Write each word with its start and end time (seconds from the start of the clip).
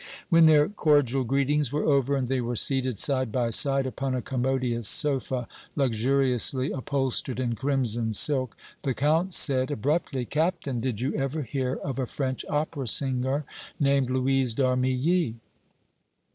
When 0.29 0.45
their 0.47 0.67
cordial 0.67 1.23
greetings 1.23 1.71
were 1.71 1.83
over 1.85 2.15
and 2.15 2.27
they 2.27 2.41
were 2.41 2.55
seated 2.55 2.97
side 2.97 3.31
by 3.31 3.51
side 3.51 3.85
upon 3.85 4.15
a 4.15 4.21
commodious 4.23 4.87
sofa 4.87 5.47
luxuriously 5.75 6.71
upholstered 6.71 7.39
in 7.39 7.53
crimson 7.53 8.11
silk, 8.13 8.57
the 8.81 8.95
Count 8.95 9.31
said, 9.31 9.69
abruptly: 9.69 10.25
"Captain, 10.25 10.79
did 10.81 11.01
you 11.01 11.13
ever 11.13 11.43
hear 11.43 11.75
of 11.75 11.99
a 11.99 12.07
French 12.07 12.43
opera 12.49 12.87
singer 12.87 13.45
named 13.79 14.09
Louise 14.09 14.55
d' 14.55 14.61
Armilly?" 14.63 15.35